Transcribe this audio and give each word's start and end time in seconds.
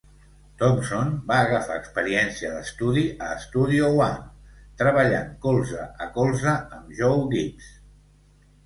Thompson 0.59 1.11
va 1.31 1.35
agafar 1.41 1.75
experiència 1.81 2.49
d'estudi 2.55 3.03
a 3.27 3.29
Studio 3.45 3.93
One, 4.07 4.43
treballant 4.83 5.33
colze 5.47 5.87
a 6.09 6.11
colze 6.19 6.57
amb 6.81 7.01
Joe 7.03 7.23
Gibbs. 7.37 7.75